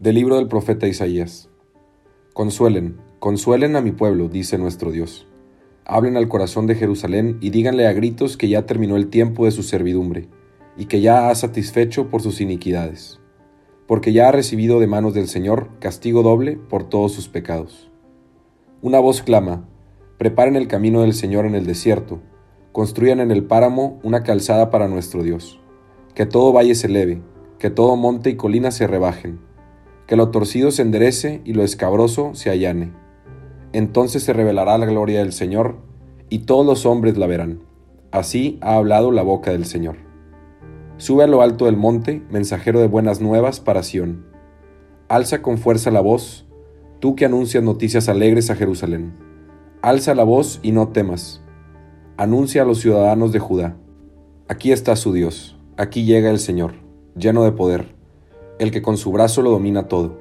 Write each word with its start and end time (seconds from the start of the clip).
Del 0.00 0.14
libro 0.14 0.36
del 0.36 0.48
profeta 0.48 0.88
Isaías. 0.88 1.50
Consuelen, 2.32 2.96
consuelen 3.18 3.76
a 3.76 3.82
mi 3.82 3.92
pueblo, 3.92 4.30
dice 4.30 4.56
nuestro 4.56 4.92
Dios. 4.92 5.28
Hablen 5.84 6.16
al 6.16 6.26
corazón 6.26 6.66
de 6.66 6.74
Jerusalén 6.74 7.36
y 7.42 7.50
díganle 7.50 7.86
a 7.86 7.92
gritos 7.92 8.38
que 8.38 8.48
ya 8.48 8.64
terminó 8.64 8.96
el 8.96 9.08
tiempo 9.08 9.44
de 9.44 9.50
su 9.50 9.62
servidumbre, 9.62 10.30
y 10.78 10.86
que 10.86 11.02
ya 11.02 11.28
ha 11.28 11.34
satisfecho 11.34 12.08
por 12.08 12.22
sus 12.22 12.40
iniquidades, 12.40 13.20
porque 13.86 14.14
ya 14.14 14.28
ha 14.28 14.32
recibido 14.32 14.80
de 14.80 14.86
manos 14.86 15.12
del 15.12 15.28
Señor 15.28 15.68
castigo 15.80 16.22
doble 16.22 16.56
por 16.56 16.88
todos 16.88 17.12
sus 17.12 17.28
pecados. 17.28 17.90
Una 18.80 19.00
voz 19.00 19.20
clama, 19.20 19.68
preparen 20.16 20.56
el 20.56 20.66
camino 20.66 21.02
del 21.02 21.12
Señor 21.12 21.44
en 21.44 21.54
el 21.54 21.66
desierto, 21.66 22.22
construyan 22.72 23.20
en 23.20 23.30
el 23.30 23.44
páramo 23.44 24.00
una 24.02 24.22
calzada 24.22 24.70
para 24.70 24.88
nuestro 24.88 25.22
Dios, 25.22 25.60
que 26.14 26.24
todo 26.24 26.54
valle 26.54 26.74
se 26.74 26.86
eleve, 26.86 27.20
que 27.58 27.68
todo 27.68 27.96
monte 27.96 28.30
y 28.30 28.36
colina 28.36 28.70
se 28.70 28.86
rebajen 28.86 29.49
que 30.10 30.16
lo 30.16 30.30
torcido 30.30 30.72
se 30.72 30.82
enderece 30.82 31.40
y 31.44 31.52
lo 31.52 31.62
escabroso 31.62 32.34
se 32.34 32.50
allane. 32.50 32.92
Entonces 33.72 34.24
se 34.24 34.32
revelará 34.32 34.76
la 34.76 34.86
gloria 34.86 35.20
del 35.20 35.32
Señor, 35.32 35.76
y 36.28 36.40
todos 36.40 36.66
los 36.66 36.84
hombres 36.84 37.16
la 37.16 37.28
verán. 37.28 37.60
Así 38.10 38.58
ha 38.60 38.74
hablado 38.74 39.12
la 39.12 39.22
boca 39.22 39.52
del 39.52 39.66
Señor. 39.66 39.98
Sube 40.96 41.22
a 41.22 41.28
lo 41.28 41.42
alto 41.42 41.66
del 41.66 41.76
monte, 41.76 42.24
mensajero 42.28 42.80
de 42.80 42.88
buenas 42.88 43.20
nuevas 43.20 43.60
para 43.60 43.84
Sión. 43.84 44.26
Alza 45.08 45.42
con 45.42 45.58
fuerza 45.58 45.92
la 45.92 46.00
voz, 46.00 46.44
tú 46.98 47.14
que 47.14 47.26
anuncias 47.26 47.62
noticias 47.62 48.08
alegres 48.08 48.50
a 48.50 48.56
Jerusalén. 48.56 49.12
Alza 49.80 50.16
la 50.16 50.24
voz 50.24 50.58
y 50.64 50.72
no 50.72 50.88
temas. 50.88 51.40
Anuncia 52.16 52.62
a 52.62 52.64
los 52.64 52.80
ciudadanos 52.80 53.30
de 53.30 53.38
Judá. 53.38 53.76
Aquí 54.48 54.72
está 54.72 54.96
su 54.96 55.12
Dios, 55.12 55.56
aquí 55.76 56.04
llega 56.04 56.30
el 56.30 56.40
Señor, 56.40 56.72
lleno 57.14 57.44
de 57.44 57.52
poder 57.52 57.99
el 58.60 58.70
que 58.70 58.82
con 58.82 58.98
su 58.98 59.10
brazo 59.10 59.40
lo 59.40 59.50
domina 59.50 59.88
todo. 59.88 60.18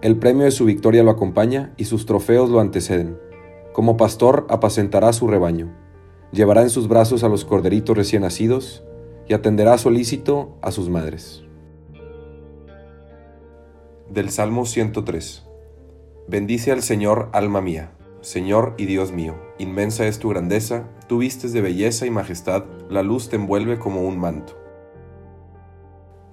El 0.00 0.16
premio 0.16 0.44
de 0.44 0.50
su 0.50 0.64
victoria 0.64 1.02
lo 1.02 1.10
acompaña 1.10 1.74
y 1.76 1.84
sus 1.84 2.06
trofeos 2.06 2.48
lo 2.48 2.58
anteceden. 2.60 3.18
Como 3.74 3.98
pastor 3.98 4.46
apacentará 4.48 5.12
su 5.12 5.28
rebaño, 5.28 5.76
llevará 6.32 6.62
en 6.62 6.70
sus 6.70 6.88
brazos 6.88 7.22
a 7.22 7.28
los 7.28 7.44
corderitos 7.44 7.94
recién 7.94 8.22
nacidos 8.22 8.82
y 9.28 9.34
atenderá 9.34 9.76
solícito 9.76 10.56
a 10.62 10.72
sus 10.72 10.88
madres. 10.88 11.44
Del 14.08 14.30
Salmo 14.30 14.64
103. 14.64 15.44
Bendice 16.28 16.72
al 16.72 16.82
Señor, 16.82 17.28
alma 17.32 17.60
mía. 17.60 17.92
Señor 18.22 18.74
y 18.78 18.86
Dios 18.86 19.12
mío, 19.12 19.34
inmensa 19.58 20.06
es 20.06 20.18
tu 20.18 20.30
grandeza, 20.30 20.88
tú 21.08 21.18
vistes 21.18 21.52
de 21.52 21.60
belleza 21.60 22.06
y 22.06 22.10
majestad, 22.10 22.64
la 22.88 23.02
luz 23.02 23.28
te 23.28 23.36
envuelve 23.36 23.78
como 23.78 24.02
un 24.02 24.18
manto. 24.18 24.65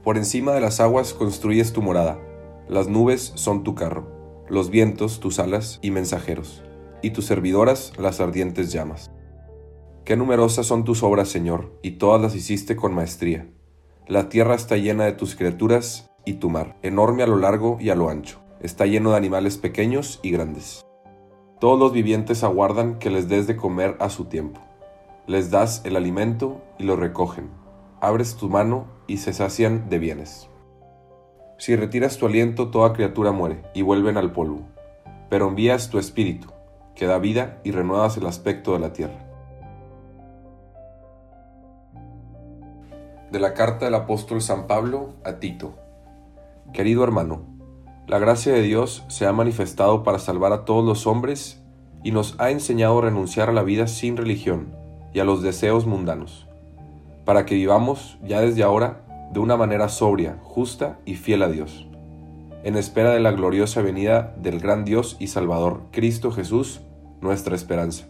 Por 0.04 0.18
encima 0.18 0.52
de 0.52 0.60
las 0.60 0.82
aguas 0.82 1.14
construyes 1.14 1.72
tu 1.72 1.82
morada, 1.82 2.20
las 2.68 2.90
nubes 2.90 3.32
son 3.36 3.64
tu 3.64 3.74
carro, 3.74 4.06
los 4.50 4.70
vientos 4.70 5.22
tus 5.22 5.40
alas 5.40 5.80
y 5.82 5.92
mensajeros, 5.92 6.62
y 7.02 7.12
tus 7.12 7.26
servidoras 7.26 7.94
las 7.98 8.20
ardientes 8.20 8.74
llamas. 8.74 9.12
Qué 10.04 10.18
numerosas 10.18 10.66
son 10.66 10.84
tus 10.84 11.04
obras, 11.04 11.30
Señor, 11.30 11.80
y 11.82 11.92
todas 11.92 12.22
las 12.22 12.36
hiciste 12.36 12.76
con 12.76 12.94
maestría. 12.94 13.50
La 14.06 14.28
tierra 14.28 14.56
está 14.56 14.76
llena 14.76 15.06
de 15.06 15.14
tus 15.14 15.38
criaturas, 15.38 16.12
y 16.26 16.34
tu 16.34 16.50
mar, 16.50 16.78
enorme 16.82 17.24
a 17.24 17.28
lo 17.28 17.38
largo 17.38 17.78
y 17.80 17.90
a 17.90 17.96
lo 17.96 18.10
ancho, 18.10 18.42
está 18.62 18.86
lleno 18.86 19.12
de 19.12 19.18
animales 19.18 19.58
pequeños 19.58 20.20
y 20.22 20.32
grandes. 20.32 20.86
Todos 21.62 21.80
los 21.80 21.94
vivientes 21.94 22.44
aguardan 22.44 23.00
que 23.00 23.10
les 23.10 23.30
des 23.30 23.48
de 23.48 23.56
comer 23.56 23.96
a 24.02 24.10
su 24.10 24.26
tiempo. 24.26 24.60
Les 25.28 25.50
das 25.50 25.82
el 25.86 25.96
alimento 25.96 26.62
y 26.78 26.84
lo 26.84 26.98
recogen 26.98 27.63
abres 28.04 28.36
tu 28.36 28.50
mano 28.50 28.88
y 29.08 29.18
se 29.18 29.32
sacian 29.32 29.90
de 29.90 29.98
bienes. 29.98 30.50
Si 31.58 31.74
retiras 31.78 32.18
tu 32.18 32.26
aliento, 32.26 32.70
toda 32.70 32.92
criatura 32.92 33.32
muere 33.32 33.64
y 33.74 33.82
vuelven 33.82 34.18
al 34.18 34.34
polvo, 34.34 34.60
pero 35.30 35.48
envías 35.48 35.90
tu 35.90 36.00
espíritu, 36.00 36.50
que 36.96 37.06
da 37.06 37.18
vida 37.18 37.62
y 37.64 37.72
renuevas 37.72 38.18
el 38.18 38.26
aspecto 38.26 38.74
de 38.74 38.80
la 38.80 38.92
tierra. 38.92 39.26
De 43.32 43.40
la 43.40 43.54
carta 43.54 43.86
del 43.86 43.96
apóstol 43.96 44.42
San 44.42 44.68
Pablo 44.68 45.14
a 45.24 45.40
Tito. 45.40 45.74
Querido 46.74 47.06
hermano, 47.06 47.44
la 48.06 48.20
gracia 48.20 48.52
de 48.52 48.64
Dios 48.64 49.06
se 49.08 49.26
ha 49.26 49.32
manifestado 49.32 50.04
para 50.04 50.20
salvar 50.20 50.52
a 50.52 50.66
todos 50.66 50.84
los 50.84 51.08
hombres 51.08 51.64
y 52.04 52.12
nos 52.12 52.38
ha 52.38 52.52
enseñado 52.52 53.00
a 53.00 53.04
renunciar 53.04 53.48
a 53.48 53.54
la 53.54 53.64
vida 53.64 53.88
sin 53.88 54.18
religión 54.18 54.76
y 55.14 55.22
a 55.22 55.24
los 55.24 55.42
deseos 55.42 55.86
mundanos 55.86 56.50
para 57.26 57.46
que 57.46 57.56
vivamos 57.56 58.18
ya 58.24 58.42
desde 58.42 58.64
ahora 58.64 59.04
de 59.32 59.40
una 59.40 59.58
manera 59.58 59.90
sobria, 59.90 60.38
justa 60.44 61.00
y 61.06 61.16
fiel 61.16 61.44
a 61.44 61.50
Dios, 61.50 61.88
en 62.64 62.76
espera 62.78 63.12
de 63.12 63.20
la 63.20 63.32
gloriosa 63.32 63.82
venida 63.82 64.36
del 64.38 64.60
gran 64.60 64.86
Dios 64.86 65.18
y 65.20 65.28
Salvador, 65.28 65.84
Cristo 65.92 66.32
Jesús, 66.32 66.82
nuestra 67.22 67.56
esperanza. 67.56 68.06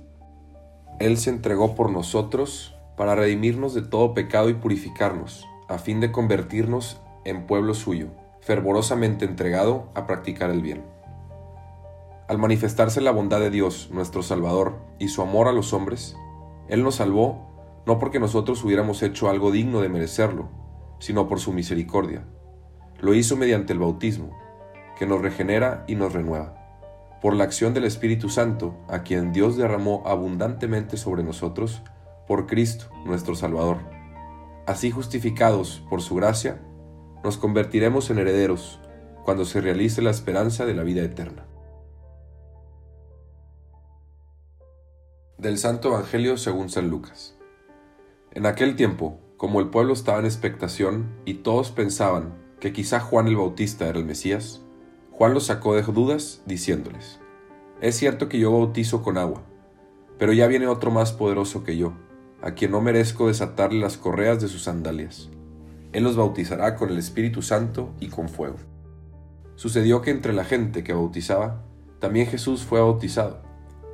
Él 0.99 1.17
se 1.17 1.29
entregó 1.29 1.75
por 1.75 1.89
nosotros 1.89 2.75
para 2.97 3.15
redimirnos 3.15 3.73
de 3.73 3.81
todo 3.81 4.13
pecado 4.13 4.49
y 4.49 4.53
purificarnos, 4.53 5.45
a 5.67 5.77
fin 5.77 5.99
de 5.99 6.11
convertirnos 6.11 7.01
en 7.25 7.47
pueblo 7.47 7.73
suyo, 7.73 8.07
fervorosamente 8.41 9.25
entregado 9.25 9.89
a 9.95 10.05
practicar 10.05 10.49
el 10.49 10.61
bien. 10.61 10.83
Al 12.27 12.37
manifestarse 12.37 13.01
la 13.01 13.11
bondad 13.11 13.39
de 13.39 13.49
Dios, 13.49 13.89
nuestro 13.91 14.23
Salvador, 14.23 14.77
y 14.99 15.07
su 15.07 15.21
amor 15.21 15.47
a 15.47 15.51
los 15.51 15.73
hombres, 15.73 16.15
Él 16.67 16.83
nos 16.83 16.95
salvó 16.95 17.52
no 17.85 17.99
porque 17.99 18.19
nosotros 18.19 18.63
hubiéramos 18.63 19.03
hecho 19.03 19.29
algo 19.29 19.51
digno 19.51 19.81
de 19.81 19.89
merecerlo, 19.89 20.49
sino 20.99 21.27
por 21.27 21.39
su 21.39 21.51
misericordia. 21.53 22.25
Lo 22.99 23.13
hizo 23.13 23.35
mediante 23.35 23.73
el 23.73 23.79
bautismo, 23.79 24.31
que 24.97 25.05
nos 25.05 25.21
regenera 25.21 25.83
y 25.87 25.95
nos 25.95 26.13
renueva, 26.13 26.55
por 27.21 27.35
la 27.35 27.43
acción 27.43 27.73
del 27.73 27.83
Espíritu 27.83 28.29
Santo, 28.29 28.77
a 28.87 29.03
quien 29.03 29.33
Dios 29.33 29.57
derramó 29.57 30.03
abundantemente 30.05 30.97
sobre 30.97 31.23
nosotros, 31.23 31.81
por 32.27 32.47
Cristo 32.47 32.85
nuestro 33.05 33.35
Salvador. 33.35 33.79
Así 34.65 34.91
justificados 34.91 35.83
por 35.89 36.01
su 36.01 36.15
gracia, 36.15 36.61
nos 37.23 37.37
convertiremos 37.37 38.09
en 38.09 38.19
herederos 38.19 38.79
cuando 39.23 39.45
se 39.45 39.61
realice 39.61 40.01
la 40.01 40.11
esperanza 40.11 40.65
de 40.65 40.73
la 40.73 40.83
vida 40.83 41.01
eterna. 41.01 41.45
Del 45.37 45.57
Santo 45.57 45.89
Evangelio 45.89 46.37
según 46.37 46.69
San 46.69 46.89
Lucas. 46.89 47.37
En 48.35 48.47
aquel 48.47 48.75
tiempo, 48.75 49.19
como 49.37 49.59
el 49.59 49.67
pueblo 49.67 49.93
estaba 49.93 50.17
en 50.17 50.25
expectación 50.25 51.05
y 51.23 51.35
todos 51.35 51.69
pensaban 51.69 52.33
que 52.59 52.73
quizá 52.73 52.99
Juan 52.99 53.27
el 53.27 53.35
Bautista 53.35 53.87
era 53.87 53.99
el 53.99 54.05
Mesías, 54.05 54.65
Juan 55.11 55.35
los 55.35 55.45
sacó 55.45 55.75
de 55.75 55.83
dudas 55.83 56.41
diciéndoles, 56.47 57.19
Es 57.79 57.95
cierto 57.95 58.29
que 58.29 58.39
yo 58.39 58.51
bautizo 58.51 59.03
con 59.03 59.19
agua, 59.19 59.43
pero 60.17 60.33
ya 60.33 60.47
viene 60.47 60.65
otro 60.65 60.89
más 60.89 61.11
poderoso 61.11 61.63
que 61.63 61.77
yo, 61.77 61.93
a 62.41 62.55
quien 62.55 62.71
no 62.71 62.81
merezco 62.81 63.27
desatarle 63.27 63.79
las 63.79 63.97
correas 63.97 64.41
de 64.41 64.47
sus 64.47 64.63
sandalias. 64.63 65.29
Él 65.91 66.03
los 66.03 66.15
bautizará 66.15 66.75
con 66.75 66.89
el 66.89 66.97
Espíritu 66.97 67.43
Santo 67.43 67.93
y 67.99 68.07
con 68.07 68.29
fuego. 68.29 68.57
Sucedió 69.53 70.01
que 70.01 70.09
entre 70.09 70.33
la 70.33 70.43
gente 70.43 70.83
que 70.83 70.93
bautizaba, 70.93 71.61
también 71.99 72.25
Jesús 72.25 72.63
fue 72.63 72.79
bautizado. 72.81 73.43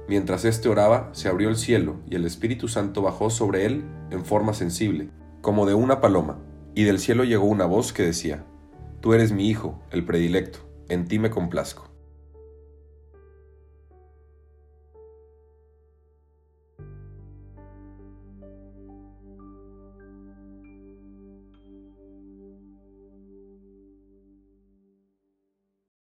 Mientras 0.09 0.43
éste 0.43 0.69
oraba, 0.69 1.11
se 1.11 1.29
abrió 1.29 1.49
el 1.49 1.55
cielo 1.55 1.97
y 2.09 2.15
el 2.15 2.25
Espíritu 2.25 2.67
Santo 2.67 3.03
bajó 3.03 3.29
sobre 3.29 3.67
él 3.67 3.83
en 4.09 4.25
forma 4.25 4.55
sensible, 4.55 5.11
como 5.41 5.67
de 5.67 5.75
una 5.75 6.01
paloma, 6.01 6.39
y 6.73 6.83
del 6.83 6.97
cielo 6.97 7.25
llegó 7.25 7.45
una 7.45 7.67
voz 7.67 7.93
que 7.93 8.01
decía, 8.01 8.43
Tú 9.01 9.13
eres 9.13 9.31
mi 9.31 9.47
Hijo, 9.47 9.79
el 9.91 10.03
predilecto, 10.05 10.67
en 10.89 11.07
ti 11.07 11.19
me 11.19 11.29
complazco. 11.29 11.88